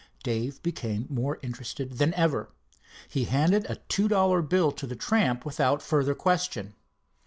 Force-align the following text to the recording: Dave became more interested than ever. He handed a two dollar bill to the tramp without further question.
Dave 0.23 0.63
became 0.63 1.05
more 1.11 1.37
interested 1.43 1.99
than 1.99 2.11
ever. 2.15 2.49
He 3.07 3.25
handed 3.25 3.69
a 3.69 3.75
two 3.87 4.07
dollar 4.07 4.41
bill 4.41 4.71
to 4.71 4.87
the 4.87 4.95
tramp 4.95 5.45
without 5.45 5.83
further 5.83 6.15
question. 6.15 6.73